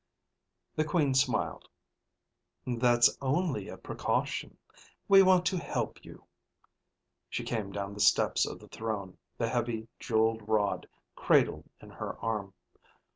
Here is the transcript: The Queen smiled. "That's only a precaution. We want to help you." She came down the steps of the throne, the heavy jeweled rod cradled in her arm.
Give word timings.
The 0.77 0.83
Queen 0.83 1.13
smiled. 1.13 1.67
"That's 2.65 3.15
only 3.21 3.69
a 3.69 3.77
precaution. 3.77 4.57
We 5.07 5.21
want 5.21 5.45
to 5.45 5.59
help 5.59 6.03
you." 6.03 6.23
She 7.29 7.43
came 7.43 7.71
down 7.71 7.93
the 7.93 7.99
steps 7.99 8.47
of 8.47 8.57
the 8.57 8.67
throne, 8.67 9.19
the 9.37 9.47
heavy 9.49 9.87
jeweled 9.99 10.49
rod 10.49 10.87
cradled 11.15 11.69
in 11.79 11.91
her 11.91 12.17
arm. 12.17 12.55